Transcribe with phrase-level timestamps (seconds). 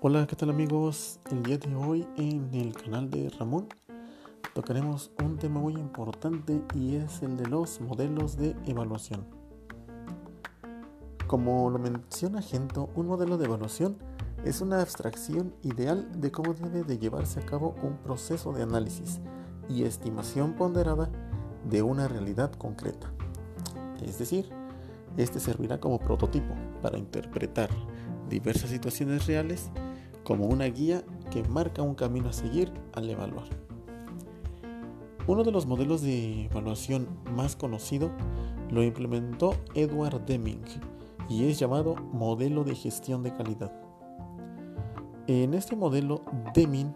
[0.00, 1.20] Hola, ¿qué tal amigos?
[1.30, 3.68] El día de hoy en el canal de Ramón
[4.54, 9.26] tocaremos un tema muy importante y es el de los modelos de evaluación.
[11.26, 13.98] Como lo menciona Gento, un modelo de evaluación
[14.46, 19.20] es una abstracción ideal de cómo debe de llevarse a cabo un proceso de análisis
[19.68, 21.10] y estimación ponderada
[21.68, 23.12] de una realidad concreta.
[24.02, 24.48] Es decir,
[25.16, 27.70] este servirá como prototipo para interpretar
[28.28, 29.70] diversas situaciones reales
[30.24, 33.46] como una guía que marca un camino a seguir al evaluar.
[35.26, 38.10] Uno de los modelos de evaluación más conocido
[38.70, 40.62] lo implementó Edward Deming
[41.28, 43.72] y es llamado modelo de gestión de calidad.
[45.26, 46.22] En este modelo,
[46.54, 46.94] Deming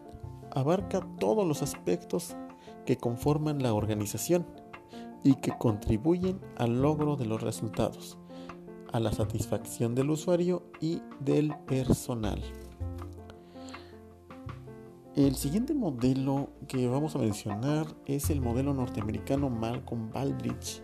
[0.53, 2.37] abarca todos los aspectos
[2.87, 4.47] que conforman la organización
[5.23, 8.19] y que contribuyen al logro de los resultados,
[8.93, 12.43] a la satisfacción del usuario y del personal.
[15.17, 20.83] El siguiente modelo que vamos a mencionar es el modelo norteamericano Malcolm Baldrige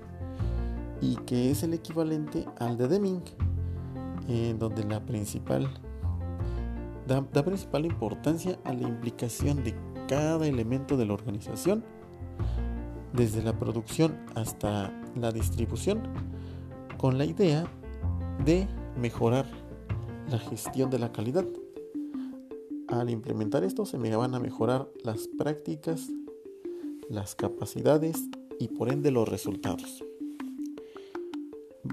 [1.01, 3.23] y que es el equivalente al de Deming,
[4.29, 5.69] en donde la principal
[7.07, 9.75] da principal importancia a la implicación de
[10.09, 11.85] cada elemento de la organización,
[13.13, 16.03] desde la producción hasta la distribución,
[16.99, 17.67] con la idea
[18.45, 18.67] de
[18.99, 19.47] mejorar
[20.31, 21.47] la gestión de la calidad
[22.89, 26.09] al implementar esto se van a mejorar las prácticas,
[27.09, 28.29] las capacidades
[28.61, 30.05] y por ende los resultados.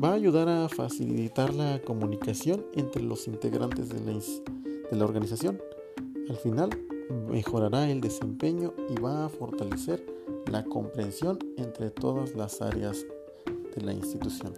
[0.03, 4.19] Va a ayudar a facilitar la comunicación entre los integrantes de la,
[4.91, 5.59] de la organización.
[6.29, 6.69] Al final
[7.27, 10.05] mejorará el desempeño y va a fortalecer
[10.51, 13.05] la comprensión entre todas las áreas
[13.75, 14.53] de la institución.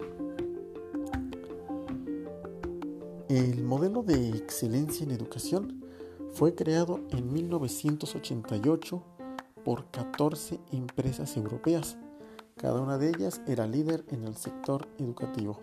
[3.30, 5.84] El modelo de excelencia en educación
[6.32, 9.04] fue creado en 1988
[9.64, 11.98] por 14 empresas europeas.
[12.56, 15.60] Cada una de ellas era líder en el sector educativo.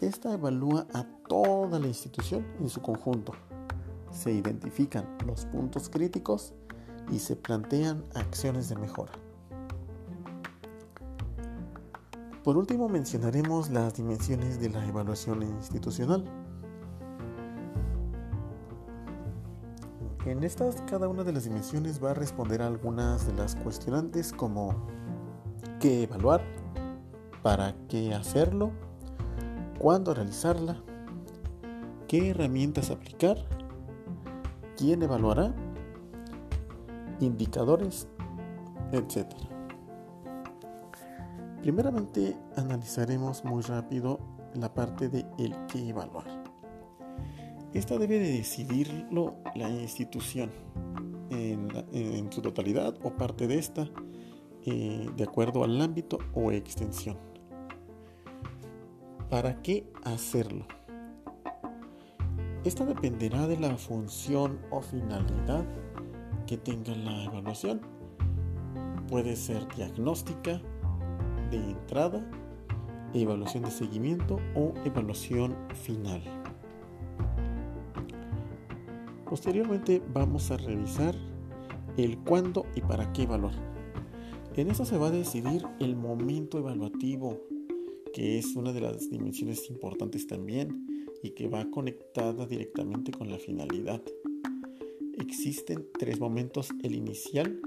[0.00, 3.32] Esta evalúa a toda la institución en su conjunto.
[4.10, 6.52] Se identifican los puntos críticos
[7.10, 9.12] y se plantean acciones de mejora.
[12.42, 16.24] Por último mencionaremos las dimensiones de la evaluación institucional.
[20.24, 24.32] En estas, cada una de las dimensiones va a responder a algunas de las cuestionantes
[24.32, 24.74] como
[25.80, 26.42] qué evaluar,
[27.42, 28.70] para qué hacerlo,
[29.78, 30.76] cuándo realizarla,
[32.08, 33.36] qué herramientas aplicar,
[34.76, 35.54] quién evaluará,
[37.20, 38.08] indicadores,
[38.92, 39.26] etc.
[41.62, 44.20] Primeramente analizaremos muy rápido
[44.54, 46.26] la parte de el qué evaluar.
[47.74, 50.50] Esta debe de decidirlo la institución
[51.30, 53.88] en, su totalidad o parte de esta,
[54.64, 57.18] eh, de acuerdo al ámbito o extensión.
[59.28, 60.66] ¿Para qué hacerlo?
[62.64, 65.64] Esta dependerá de la función o finalidad
[66.46, 67.80] que tenga la evaluación.
[69.08, 70.60] Puede ser diagnóstica,
[71.50, 72.28] de entrada,
[73.14, 76.22] evaluación de seguimiento o evaluación final.
[79.28, 81.14] Posteriormente vamos a revisar
[81.96, 83.54] el cuándo y para qué evaluar.
[84.56, 87.42] En eso se va a decidir el momento evaluativo,
[88.14, 90.86] que es una de las dimensiones importantes también
[91.22, 94.02] y que va conectada directamente con la finalidad.
[95.18, 97.58] Existen tres momentos, el inicial,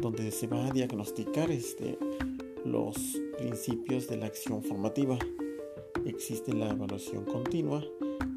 [0.00, 1.98] donde se va a diagnosticar este,
[2.66, 5.18] los principios de la acción formativa.
[6.04, 7.82] Existe la evaluación continua,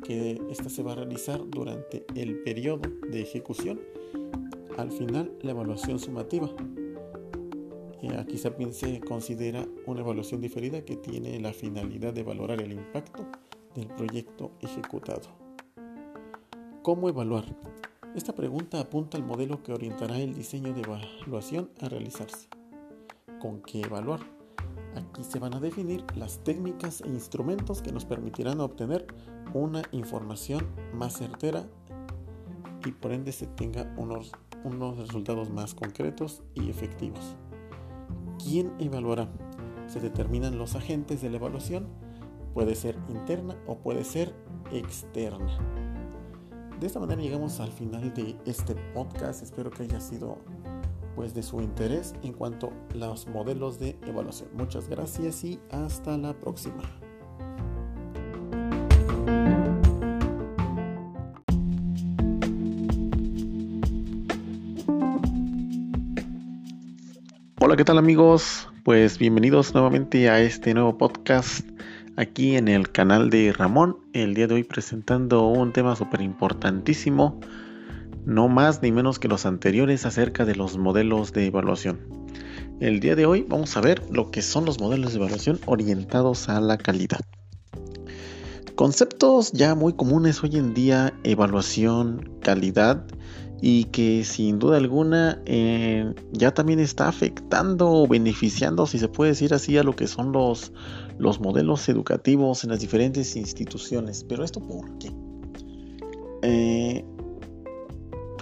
[0.05, 3.81] que esta se va a realizar durante el periodo de ejecución.
[4.77, 6.49] Al final, la evaluación sumativa.
[8.01, 12.71] Eh, aquí también se considera una evaluación diferida que tiene la finalidad de valorar el
[12.71, 13.25] impacto
[13.75, 15.27] del proyecto ejecutado.
[16.83, 17.43] ¿Cómo evaluar?
[18.15, 22.47] Esta pregunta apunta al modelo que orientará el diseño de evaluación a realizarse.
[23.41, 24.21] ¿Con qué evaluar?
[24.95, 29.05] Aquí se van a definir las técnicas e instrumentos que nos permitirán obtener
[29.53, 31.65] una información más certera
[32.85, 34.31] y por ende se tenga unos,
[34.63, 37.35] unos resultados más concretos y efectivos.
[38.41, 39.27] ¿Quién evaluará?
[39.87, 41.89] Se determinan los agentes de la evaluación,
[42.53, 44.33] puede ser interna o puede ser
[44.71, 45.84] externa.
[46.79, 50.39] De esta manera llegamos al final de este podcast, espero que haya sido
[51.15, 54.49] pues de su interés en cuanto a los modelos de evaluación.
[54.55, 56.83] Muchas gracias y hasta la próxima.
[67.61, 68.67] Hola, ¿qué tal amigos?
[68.83, 71.74] Pues bienvenidos nuevamente a este nuevo podcast
[72.15, 73.97] aquí en el canal de Ramón.
[74.13, 77.39] El día de hoy presentando un tema súper importantísimo,
[78.25, 81.99] no más ni menos que los anteriores acerca de los modelos de evaluación.
[82.79, 86.49] El día de hoy vamos a ver lo que son los modelos de evaluación orientados
[86.49, 87.21] a la calidad.
[88.75, 93.05] Conceptos ya muy comunes hoy en día, evaluación, calidad,
[93.61, 99.31] y que sin duda alguna eh, ya también está afectando o beneficiando, si se puede
[99.31, 100.73] decir así, a lo que son los,
[101.17, 104.23] los modelos educativos en las diferentes instituciones.
[104.23, 105.11] Pero esto por qué?
[106.41, 107.05] Eh,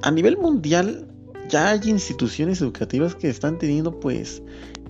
[0.01, 1.07] a nivel mundial
[1.49, 4.41] ya hay instituciones educativas que están teniendo pues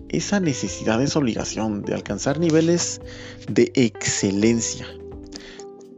[0.10, 3.02] esa necesidad, esa obligación de alcanzar niveles
[3.48, 4.86] de excelencia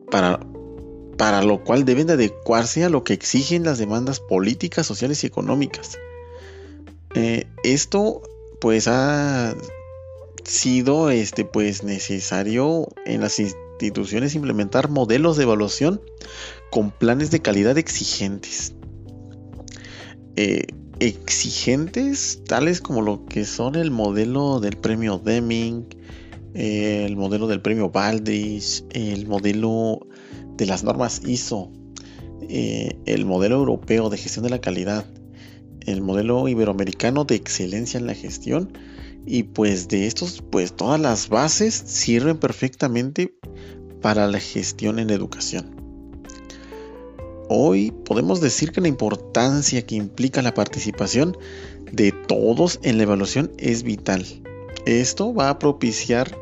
[0.09, 0.39] para
[1.17, 5.27] para lo cual deben de adecuarse a lo que exigen las demandas políticas, sociales y
[5.27, 5.97] económicas.
[7.13, 8.21] Eh, esto
[8.59, 9.55] pues ha
[10.45, 16.01] sido este pues necesario en las instituciones implementar modelos de evaluación
[16.71, 18.73] con planes de calidad exigentes.
[20.35, 20.67] Eh,
[20.99, 25.87] exigentes tales como lo que son el modelo del premio Deming,
[26.53, 30.07] el modelo del premio Baldrige, el modelo
[30.55, 31.71] de las normas ISO,
[32.47, 35.05] eh, el modelo europeo de gestión de la calidad,
[35.81, 38.71] el modelo iberoamericano de excelencia en la gestión
[39.25, 43.35] y pues de estos pues todas las bases sirven perfectamente
[44.01, 45.75] para la gestión en educación.
[47.49, 51.37] Hoy podemos decir que la importancia que implica la participación
[51.91, 54.25] de todos en la evaluación es vital.
[54.85, 56.35] Esto va a propiciar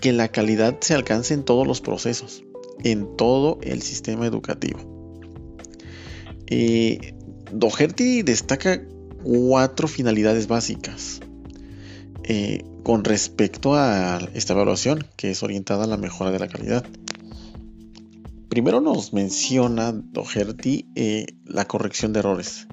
[0.00, 2.44] que la calidad se alcance en todos los procesos
[2.84, 4.80] en todo el sistema educativo.
[6.48, 7.14] Eh,
[7.52, 8.82] Doherty destaca
[9.22, 11.20] cuatro finalidades básicas
[12.24, 16.84] eh, con respecto a esta evaluación que es orientada a la mejora de la calidad.
[18.48, 22.66] Primero nos menciona Doherty eh, la corrección de errores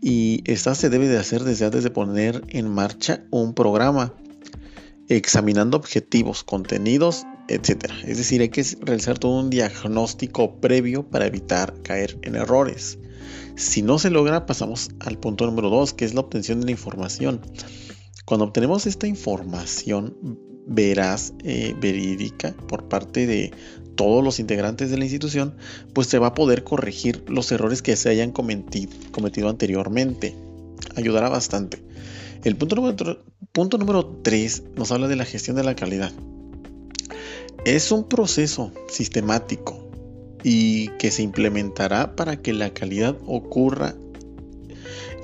[0.00, 4.14] y esta se debe de hacer desde antes de poner en marcha un programa
[5.08, 7.96] examinando objetivos, contenidos etcétera.
[8.06, 12.98] Es decir, hay que realizar todo un diagnóstico previo para evitar caer en errores.
[13.56, 16.70] Si no se logra, pasamos al punto número 2, que es la obtención de la
[16.70, 17.40] información.
[18.30, 23.50] Cuando obtenemos esta información veraz, eh, verídica, por parte de
[23.96, 25.56] todos los integrantes de la institución,
[25.94, 30.36] pues se va a poder corregir los errores que se hayan cometido, anteriormente.
[30.94, 31.82] Ayudará bastante.
[32.44, 33.18] El punto número,
[33.50, 36.12] punto número 3 nos habla de la gestión de la calidad.
[37.64, 39.90] Es un proceso sistemático
[40.44, 43.96] y que se implementará para que la calidad ocurra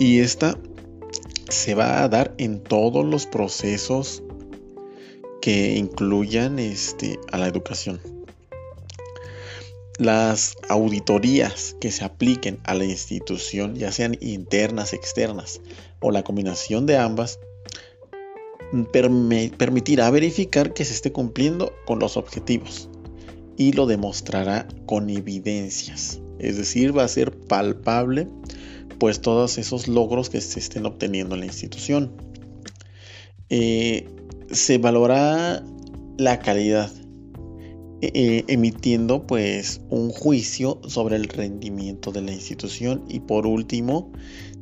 [0.01, 0.59] y esta
[1.49, 4.23] se va a dar en todos los procesos
[5.41, 8.01] que incluyan este, a la educación.
[9.99, 15.61] Las auditorías que se apliquen a la institución, ya sean internas, externas
[16.01, 17.39] o la combinación de ambas,
[18.93, 22.91] permitirá verificar que se esté cumpliendo con los objetivos
[23.57, 26.21] y lo demostrará con evidencias.
[26.39, 28.29] Es decir, va a ser palpable
[28.99, 32.13] pues todos esos logros que se estén obteniendo en la institución.
[33.49, 34.09] Eh,
[34.51, 35.63] se valora
[36.19, 36.91] la calidad
[38.01, 44.11] eh, eh, emitiendo pues un juicio sobre el rendimiento de la institución y por último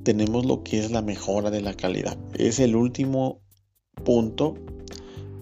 [0.02, 3.40] tenemos lo que es la mejora de la calidad es el último
[4.04, 4.54] punto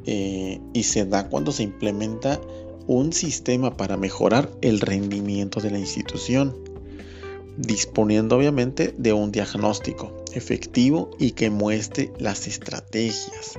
[0.05, 2.41] y se da cuando se implementa
[2.87, 6.57] un sistema para mejorar el rendimiento de la institución,
[7.57, 13.59] disponiendo obviamente de un diagnóstico efectivo y que muestre las estrategias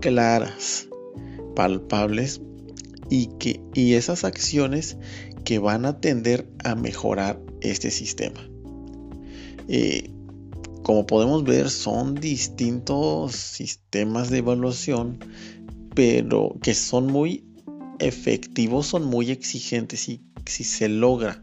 [0.00, 0.88] claras,
[1.56, 2.40] palpables
[3.08, 4.96] y, que, y esas acciones
[5.44, 8.40] que van a tender a mejorar este sistema.
[9.68, 10.10] Eh,
[10.82, 15.18] como podemos ver, son distintos sistemas de evaluación,
[15.94, 17.44] pero que son muy
[17.98, 21.42] efectivos, son muy exigentes y si se logra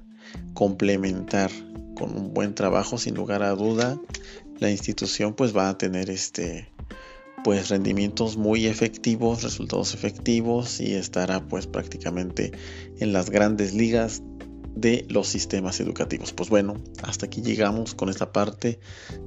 [0.53, 1.51] complementar
[1.95, 3.99] con un buen trabajo, sin lugar a duda,
[4.59, 6.67] la institución pues va a tener este
[7.43, 12.51] pues rendimientos muy efectivos, resultados efectivos y estará pues prácticamente
[12.99, 14.21] en las grandes ligas
[14.75, 16.33] de los sistemas educativos.
[16.33, 18.79] Pues bueno, hasta aquí llegamos con esta parte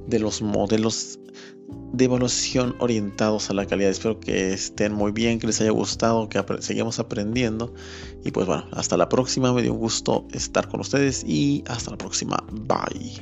[0.07, 1.19] de los modelos
[1.69, 3.91] de evaluación orientados a la calidad.
[3.91, 7.73] Espero que estén muy bien, que les haya gustado, que sigamos aprendiendo.
[8.25, 9.53] Y pues bueno, hasta la próxima.
[9.53, 12.37] Me dio un gusto estar con ustedes y hasta la próxima.
[12.51, 13.21] Bye.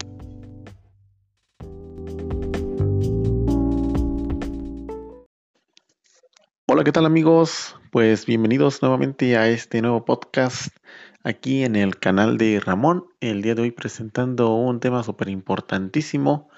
[6.67, 7.77] Hola, ¿qué tal amigos?
[7.91, 10.75] Pues bienvenidos nuevamente a este nuevo podcast
[11.23, 13.05] aquí en el canal de Ramón.
[13.21, 16.49] El día de hoy presentando un tema súper importantísimo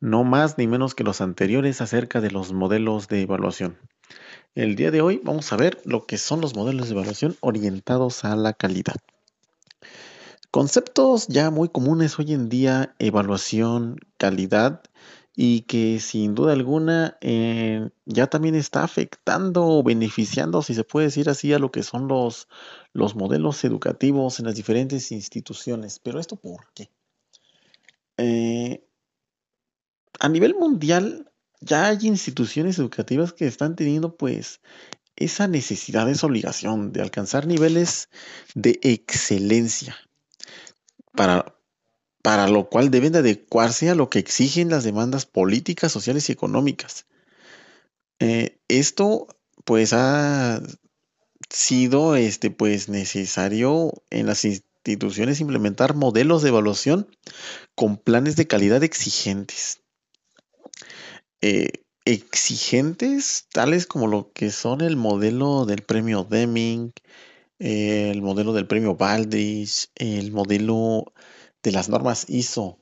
[0.00, 3.78] no más ni menos que los anteriores acerca de los modelos de evaluación.
[4.54, 8.24] El día de hoy vamos a ver lo que son los modelos de evaluación orientados
[8.24, 8.96] a la calidad.
[10.50, 14.82] Conceptos ya muy comunes hoy en día, evaluación, calidad,
[15.36, 21.06] y que sin duda alguna eh, ya también está afectando o beneficiando, si se puede
[21.06, 22.48] decir así, a lo que son los,
[22.92, 25.98] los modelos educativos en las diferentes instituciones.
[25.98, 26.90] Pero esto por qué?
[28.16, 28.84] Eh,
[30.18, 34.60] a nivel mundial ya hay instituciones educativas que están teniendo pues
[35.16, 38.08] esa necesidad, esa obligación de alcanzar niveles
[38.54, 39.96] de excelencia,
[41.12, 41.54] para,
[42.22, 46.32] para lo cual deben de adecuarse a lo que exigen las demandas políticas, sociales y
[46.32, 47.06] económicas.
[48.18, 49.28] Eh, esto
[49.64, 50.62] pues ha
[51.50, 57.14] sido este pues necesario en las instituciones implementar modelos de evaluación
[57.74, 59.79] con planes de calidad exigentes
[61.40, 66.92] eh, exigentes, tales como lo que son el modelo del premio Deming,
[67.58, 71.12] el modelo del premio Baldrige, el modelo
[71.62, 72.78] de las normas ISO,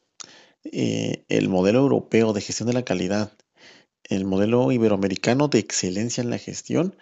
[0.65, 3.33] eh, el modelo europeo de gestión de la calidad,
[4.05, 6.97] el modelo iberoamericano de excelencia en la gestión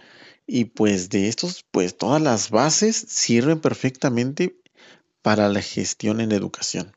[0.47, 4.57] y pues de estos pues todas las bases sirven perfectamente
[5.23, 6.96] para la gestión en educación.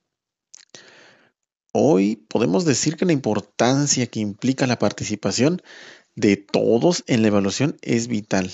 [1.71, 5.61] Hoy podemos decir que la importancia que implica la participación
[6.15, 8.51] de todos en la evaluación es vital.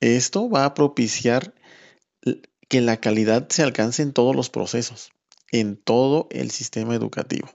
[0.00, 1.54] Esto va a propiciar
[2.68, 5.10] que la calidad se alcance en todos los procesos,
[5.50, 7.48] en todo el sistema educativo.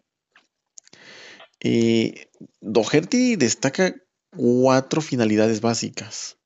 [1.61, 2.27] Eh,
[2.61, 3.95] Doherty destaca
[4.35, 6.37] cuatro finalidades básicas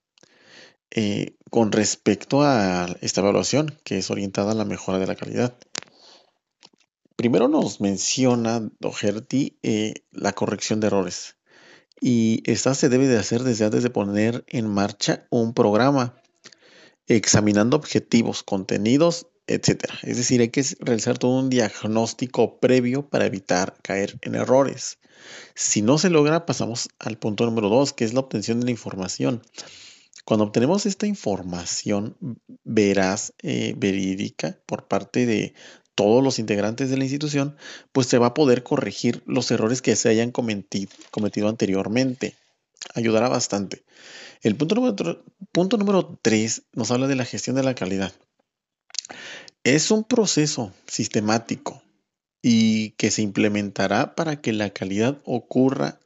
[0.92, 5.58] eh, con respecto a esta evaluación que es orientada a la mejora de la calidad.
[7.20, 11.36] Primero nos menciona Doherty eh, la corrección de errores
[12.00, 16.16] y esta se debe de hacer desde antes de poner en marcha un programa,
[17.08, 19.84] examinando objetivos, contenidos, etc.
[20.04, 24.98] Es decir, hay que realizar todo un diagnóstico previo para evitar caer en errores.
[25.56, 28.72] Si no se logra, pasamos al punto número dos, que es la obtención de la
[28.72, 29.42] información.
[30.24, 32.16] Cuando obtenemos esta información
[32.64, 35.54] veraz, eh, verídica, por parte de
[36.00, 37.58] todos los integrantes de la institución,
[37.92, 42.38] pues se va a poder corregir los errores que se hayan cometido, anteriormente.
[42.96, 43.84] Ayudará bastante.
[44.42, 48.14] El punto número, 3 nos habla de la gestión de la calidad.
[49.66, 51.84] Es un proceso sistemático
[52.42, 56.00] y que se implementará para que la calidad ocurra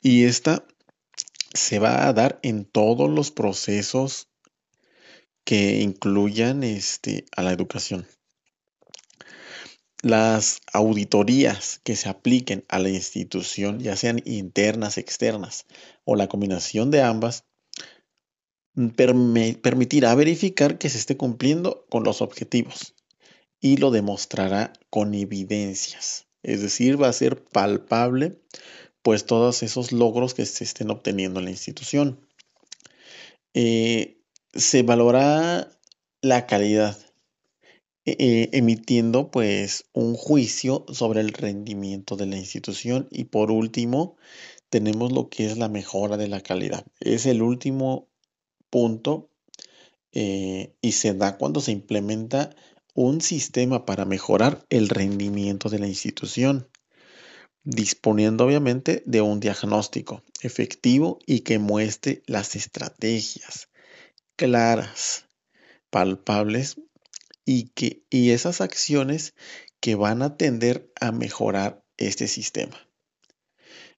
[0.00, 0.64] y esta
[1.52, 4.30] se va a dar en todos los procesos
[5.44, 8.06] que incluyan este, a la educación.
[10.02, 15.66] Las auditorías que se apliquen a la institución, ya sean internas, externas
[16.04, 17.44] o la combinación de ambas,
[18.96, 22.94] permitirá verificar que se esté cumpliendo con los objetivos
[23.60, 26.26] y lo demostrará con evidencias.
[26.42, 28.40] Es decir, va a ser palpable
[29.02, 32.26] pues todos esos logros que se estén obteniendo en la institución.
[33.54, 34.22] Eh,
[34.54, 35.70] se valora
[36.22, 36.96] la calidad
[38.18, 44.16] e, e, emitiendo pues un juicio sobre el rendimiento de la institución y por último
[44.68, 46.84] tenemos lo que es la mejora de la calidad.
[47.00, 48.08] Es el último
[48.70, 49.30] punto
[50.12, 52.54] eh, y se da cuando se implementa
[52.94, 56.68] un sistema para mejorar el rendimiento de la institución,
[57.62, 63.68] disponiendo obviamente de un diagnóstico efectivo y que muestre las estrategias
[64.36, 65.26] claras,
[65.90, 66.76] palpables
[67.52, 69.34] y, que, y esas acciones
[69.80, 72.78] que van a tender a mejorar este sistema.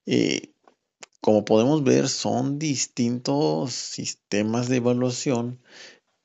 [0.06, 0.54] Eh,
[1.21, 5.61] como podemos ver, son distintos sistemas de evaluación,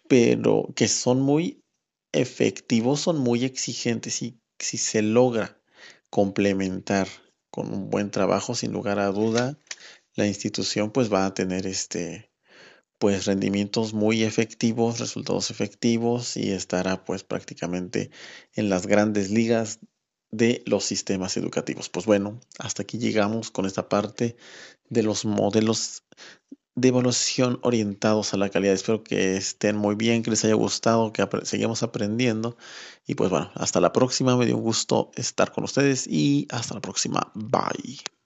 [0.08, 1.62] pero que son muy
[2.14, 5.62] efectivos, son muy exigentes y si se logra
[6.10, 7.10] complementar
[7.52, 9.60] con un buen trabajo, sin lugar a duda,
[10.16, 12.27] la institución pues va a tener este
[13.00, 18.12] pues rendimientos muy efectivos, resultados efectivos y estará pues prácticamente
[18.54, 19.80] en las grandes ligas
[20.32, 21.90] de los sistemas educativos.
[21.90, 24.36] Pues bueno, hasta aquí llegamos con esta parte
[24.90, 26.04] de los modelos
[26.76, 28.74] de evaluación orientados a la calidad.
[28.74, 32.56] Espero que estén muy bien, que les haya gustado, que seguimos aprendiendo.
[33.08, 34.38] Y pues bueno, hasta la próxima.
[34.38, 37.32] Me dio un gusto estar con ustedes y hasta la próxima.
[37.34, 38.17] Bye.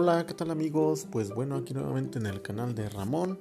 [0.00, 1.08] Hola, ¿qué tal amigos?
[1.10, 3.36] Pues bueno, aquí nuevamente en el canal de Ramón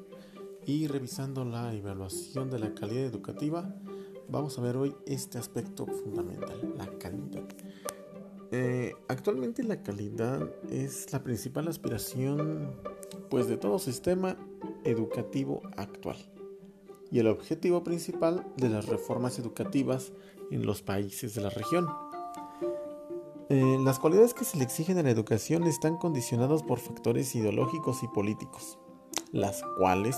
[0.65, 3.75] y revisando la evaluación de la calidad educativa,
[4.27, 7.43] vamos a ver hoy este aspecto fundamental, la calidad.
[8.49, 12.71] Eh, actualmente la calidad es la principal aspiración
[13.29, 14.35] pues de todo sistema
[14.83, 16.17] educativo actual
[17.11, 20.11] y el objetivo principal de las reformas educativas
[20.49, 21.85] en los países de la región.
[23.49, 28.03] Eh, las cualidades que se le exigen a la educación están condicionadas por factores ideológicos
[28.03, 28.77] y políticos,
[29.31, 30.17] las cuales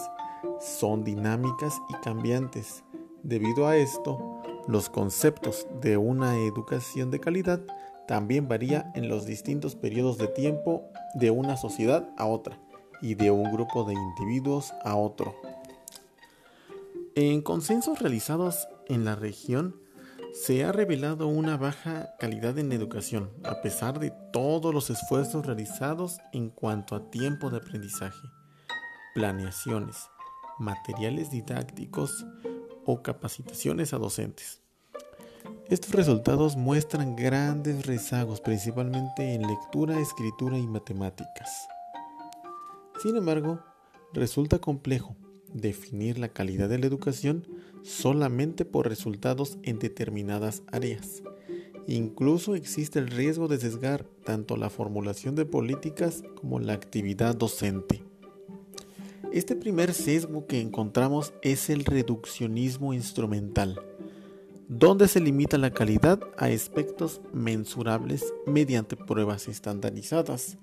[0.59, 2.83] son dinámicas y cambiantes.
[3.21, 7.61] Debido a esto, los conceptos de una educación de calidad
[8.07, 12.59] también varía en los distintos periodos de tiempo de una sociedad a otra
[12.99, 15.35] y de un grupo de individuos a otro.
[17.13, 19.75] En consensos realizados en la región,
[20.33, 26.17] se ha revelado una baja calidad en educación, a pesar de todos los esfuerzos realizados
[26.33, 28.27] en cuanto a tiempo de aprendizaje,
[29.15, 29.97] planeaciones,
[30.59, 32.25] materiales didácticos
[32.85, 34.61] o capacitaciones a docentes.
[35.69, 41.67] Estos resultados muestran grandes rezagos, principalmente en lectura, escritura y matemáticas.
[43.01, 43.59] Sin embargo,
[44.13, 45.15] resulta complejo
[45.53, 47.45] definir la calidad de la educación
[47.83, 51.23] solamente por resultados en determinadas áreas.
[51.87, 58.03] Incluso existe el riesgo de sesgar tanto la formulación de políticas como la actividad docente.
[59.31, 63.79] Este primer sesgo que encontramos es el reduccionismo instrumental,
[64.67, 70.57] donde se limita la calidad a aspectos mensurables mediante pruebas estandarizadas.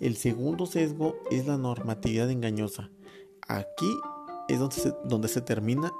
[0.00, 2.90] El segundo sesgo es la normatividad engañosa.
[3.40, 3.90] Aquí
[4.48, 5.92] es donde se, donde se termina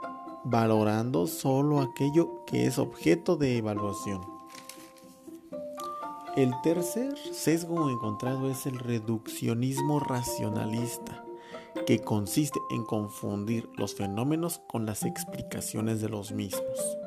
[0.44, 4.20] valorando solo aquello que es objeto de evaluación.
[6.36, 11.24] El tercer sesgo encontrado es el reduccionismo racionalista,
[11.86, 16.98] que consiste en confundir los fenómenos con las explicaciones de los mismos.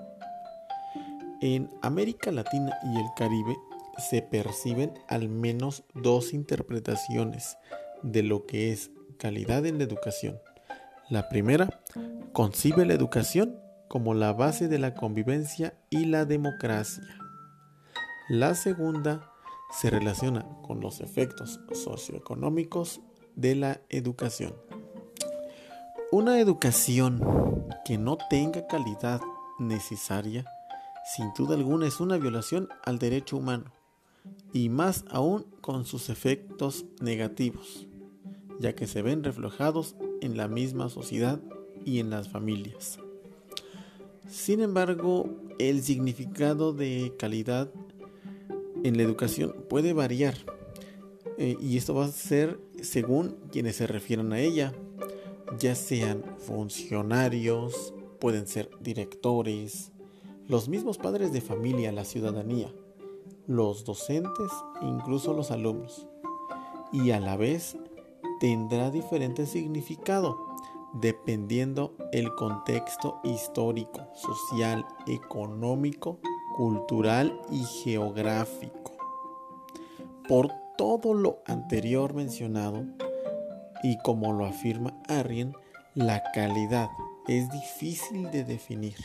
[1.42, 3.58] En América Latina y el Caribe
[3.98, 7.58] se perciben al menos dos interpretaciones
[8.04, 10.40] de lo que es calidad en la educación.
[11.12, 11.82] La primera
[12.32, 17.04] concibe la educación como la base de la convivencia y la democracia.
[18.30, 19.30] La segunda
[19.74, 23.02] se relaciona con los efectos socioeconómicos
[23.36, 24.56] de la educación.
[26.14, 27.20] Una educación
[27.84, 29.20] que no tenga calidad
[29.60, 30.46] necesaria,
[31.14, 33.74] sin duda alguna, es una violación al derecho humano,
[34.54, 37.86] y más aún con sus efectos negativos,
[38.62, 41.42] ya que se ven reflejados en la misma sociedad
[41.86, 43.00] y en las familias.
[44.30, 45.30] Sin embargo,
[45.60, 47.70] el significado de calidad
[48.84, 50.36] en la educación puede variar
[51.38, 54.74] eh, y esto va a ser según quienes se refieran a ella,
[55.60, 59.92] ya sean funcionarios, pueden ser directores,
[60.48, 62.72] los mismos padres de familia, la ciudadanía,
[63.48, 66.08] los docentes, incluso los alumnos.
[66.94, 67.78] Y a la vez
[68.42, 70.36] tendrá diferente significado
[70.94, 76.20] dependiendo el contexto histórico, social, económico,
[76.58, 78.98] cultural y geográfico.
[80.28, 82.84] Por todo lo anterior mencionado,
[83.84, 85.54] y como lo afirma Arrien,
[85.96, 86.90] la calidad
[87.28, 88.98] es difícil de definir,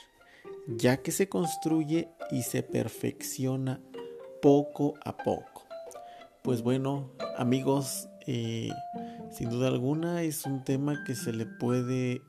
[0.66, 3.80] ya que se construye y se perfecciona
[4.40, 5.66] poco a poco.
[6.42, 8.70] Pues bueno, amigos, eh,
[9.36, 12.22] sin duda alguna es un tema que se le puede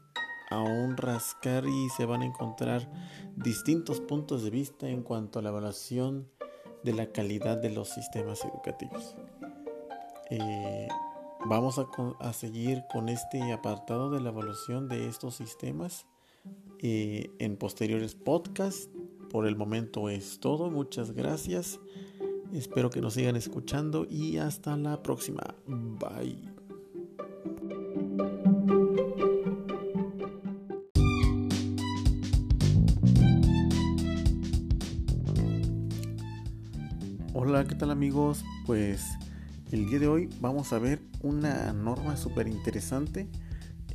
[0.49, 2.89] aún rascar y se van a encontrar
[3.37, 6.27] distintos puntos de vista en cuanto a la evaluación
[6.83, 9.15] de la calidad de los sistemas educativos.
[10.29, 10.87] Eh,
[11.45, 11.79] vamos
[12.19, 16.05] a, seguir con este apartado de la evaluación de estos sistemas
[16.79, 18.89] eh, en posteriores podcasts.
[19.29, 20.69] Por el momento es todo.
[20.69, 21.79] Muchas gracias.
[22.53, 25.55] Espero que nos sigan escuchando y hasta la próxima.
[25.65, 26.56] Bye.
[37.97, 38.45] Amigos?
[38.67, 39.17] Pues
[39.71, 43.27] el día de hoy vamos a ver una norma súper interesante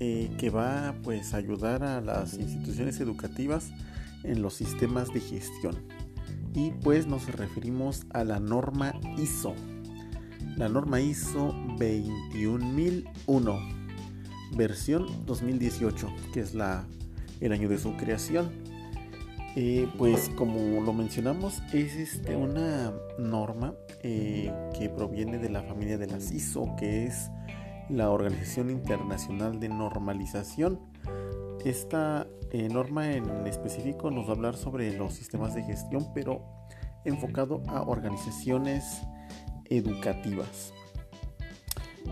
[0.00, 3.70] eh, que va pues a ayudar a las instituciones educativas
[4.24, 5.76] en los sistemas de gestión.
[6.52, 9.54] Y pues nos referimos a la norma ISO.
[10.56, 13.60] La norma ISO 21001,
[14.56, 16.88] versión 2018, que es la,
[17.40, 18.50] el año de su creación.
[19.54, 25.98] Eh, pues como lo mencionamos, es este, una norma eh, que proviene de la familia
[25.98, 27.30] de las ISO, que es
[27.88, 30.80] la Organización Internacional de Normalización.
[31.64, 36.42] Esta eh, norma en específico nos va a hablar sobre los sistemas de gestión, pero
[37.04, 39.02] enfocado a organizaciones
[39.70, 40.72] educativas.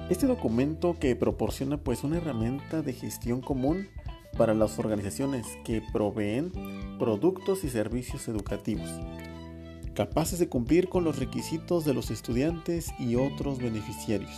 [0.09, 3.89] Este documento que proporciona pues una herramienta de gestión común
[4.37, 6.53] para las organizaciones que proveen
[6.99, 8.89] productos y servicios educativos,
[10.01, 14.35] capaces de cumplir con los requisitos de los estudiantes y otros beneficiarios.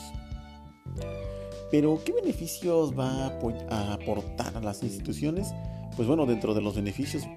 [1.71, 3.29] Pero, ¿qué beneficios va
[3.71, 5.55] a aportar a las instituciones?
[5.95, 7.29] Pues bueno, dentro de los beneficios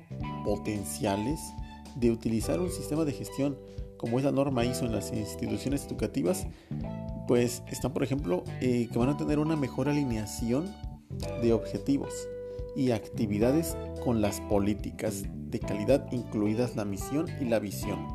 [0.44, 1.40] potenciales
[1.98, 3.60] de utilizar un sistema de gestión
[3.98, 6.48] como es la norma ISO en las instituciones educativas,
[7.28, 10.66] pues están, por ejemplo, eh, que van a tener una mejor alineación
[11.44, 12.12] de objetivos,
[12.76, 18.06] y actividades con las políticas de calidad incluidas la misión y la visión.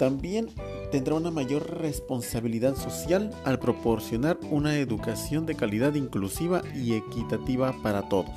[0.00, 0.48] También
[0.90, 8.08] tendrá una mayor responsabilidad social al proporcionar una educación de calidad inclusiva y equitativa para
[8.08, 8.34] todos.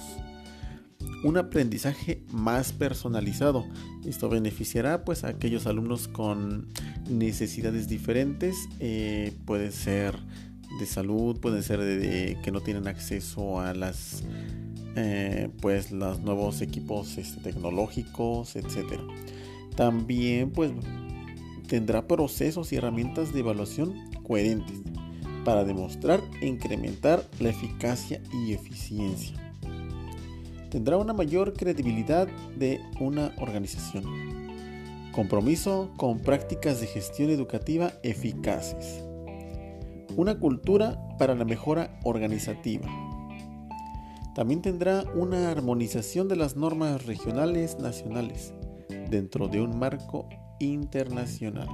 [1.24, 3.64] Un aprendizaje más personalizado.
[4.06, 6.68] Esto beneficiará pues a aquellos alumnos con
[7.10, 8.58] necesidades diferentes.
[8.82, 10.18] Eh, puede ser
[10.82, 14.26] de salud, puede ser de que no tienen acceso a las
[14.98, 19.04] eh, pues los nuevos equipos este, tecnológicos, etcétera.
[19.78, 20.74] También pues
[21.68, 24.82] tendrá procesos y herramientas de evaluación coherentes
[25.44, 29.38] para demostrar e incrementar la eficacia y eficiencia.
[30.70, 34.06] Tendrá una mayor credibilidad de una organización.
[35.12, 39.04] Compromiso con prácticas de gestión educativa eficaces.
[40.16, 42.88] Una cultura para la mejora organizativa
[44.36, 48.52] también tendrá una armonización de las normas regionales nacionales
[49.10, 50.28] dentro de un marco
[50.60, 51.68] internacional.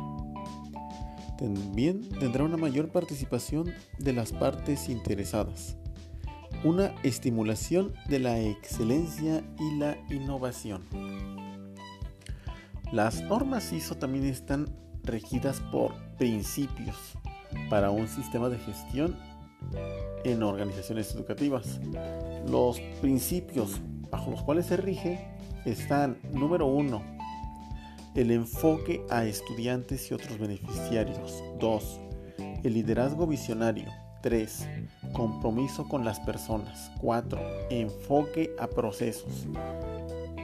[1.37, 5.77] También tendrá una mayor participación de las partes interesadas,
[6.63, 10.83] una estimulación de la excelencia y la innovación.
[12.91, 14.67] Las normas ISO también están
[15.03, 16.97] regidas por principios
[17.69, 19.15] para un sistema de gestión
[20.23, 21.79] en organizaciones educativas.
[22.47, 25.19] Los principios bajo los cuales se rige
[25.65, 27.01] están, número uno,
[28.19, 31.41] el enfoque a estudiantes y otros beneficiarios.
[31.57, 32.01] 2.
[32.65, 33.87] El liderazgo visionario.
[34.21, 34.67] 3.
[35.13, 36.91] Compromiso con las personas.
[36.99, 37.39] 4.
[37.69, 39.47] Enfoque a procesos.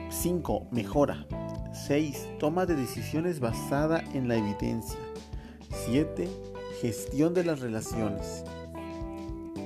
[0.09, 0.67] 5.
[0.71, 1.27] Mejora.
[1.73, 2.29] 6.
[2.39, 4.97] Toma de decisiones basada en la evidencia.
[5.85, 6.29] 7.
[6.79, 8.45] Gestión de las relaciones.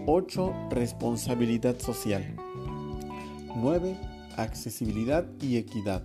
[0.07, 0.51] 8.
[0.71, 2.25] Responsabilidad social.
[3.55, 3.95] 9.
[4.35, 6.01] Accesibilidad y equidad.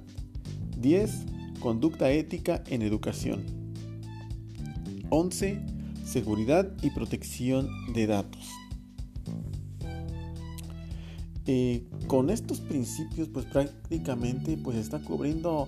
[0.76, 1.33] 10.
[1.64, 3.42] Conducta ética en educación.
[5.08, 5.62] 11.
[6.04, 8.50] Seguridad y protección de datos.
[11.46, 15.66] Eh, con estos principios pues prácticamente pues está cubriendo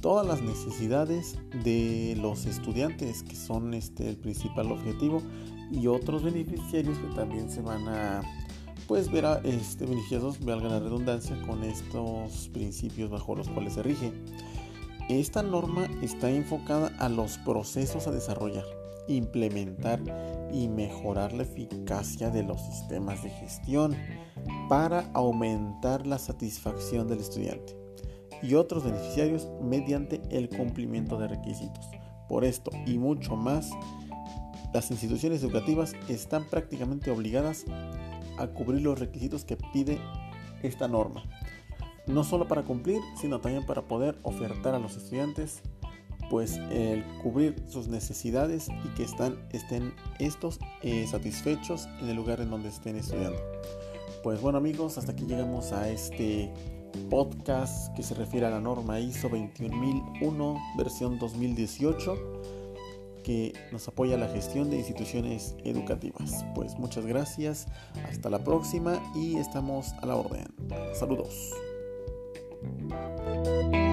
[0.00, 5.22] todas las necesidades de los estudiantes que son este el principal objetivo
[5.70, 8.22] y otros beneficiarios que también se van a
[8.88, 14.12] pues ver este, beneficiados, valga la redundancia, con estos principios bajo los cuales se rige.
[15.08, 18.64] Esta norma está enfocada a los procesos a desarrollar,
[19.06, 20.00] implementar
[20.52, 23.96] y mejorar la eficacia de los sistemas de gestión
[24.68, 27.76] para aumentar la satisfacción del estudiante
[28.42, 31.86] y otros beneficiarios mediante el cumplimiento de requisitos.
[32.28, 33.70] Por esto y mucho más,
[34.74, 37.64] las instituciones educativas están prácticamente obligadas
[38.38, 40.00] a cubrir los requisitos que pide
[40.64, 41.22] esta norma.
[42.06, 45.62] No solo para cumplir, sino también para poder ofertar a los estudiantes
[46.30, 52.40] pues el cubrir sus necesidades y que están, estén estos eh, satisfechos en el lugar
[52.40, 53.38] en donde estén estudiando.
[54.22, 56.52] Pues bueno amigos, hasta aquí llegamos a este
[57.10, 62.42] podcast que se refiere a la norma ISO 21001 versión 2018
[63.22, 66.44] que nos apoya la gestión de instituciones educativas.
[66.54, 67.66] Pues muchas gracias,
[68.08, 70.46] hasta la próxima y estamos a la orden.
[70.94, 71.52] Saludos.
[72.66, 73.85] Música